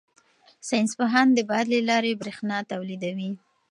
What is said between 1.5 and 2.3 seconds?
له لارې